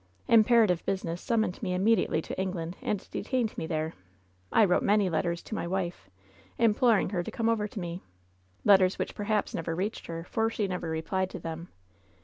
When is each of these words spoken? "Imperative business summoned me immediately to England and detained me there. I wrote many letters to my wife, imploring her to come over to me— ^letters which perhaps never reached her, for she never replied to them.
"Imperative 0.27 0.83
business 0.83 1.21
summoned 1.21 1.61
me 1.61 1.75
immediately 1.75 2.23
to 2.23 2.41
England 2.41 2.75
and 2.81 3.07
detained 3.11 3.55
me 3.55 3.67
there. 3.67 3.93
I 4.51 4.65
wrote 4.65 4.81
many 4.81 5.11
letters 5.11 5.43
to 5.43 5.53
my 5.53 5.67
wife, 5.67 6.09
imploring 6.57 7.11
her 7.11 7.21
to 7.21 7.29
come 7.29 7.47
over 7.47 7.67
to 7.67 7.79
me— 7.79 8.01
^letters 8.65 8.97
which 8.97 9.13
perhaps 9.13 9.53
never 9.53 9.75
reached 9.75 10.07
her, 10.07 10.23
for 10.23 10.49
she 10.49 10.67
never 10.67 10.89
replied 10.89 11.29
to 11.29 11.39
them. 11.39 11.67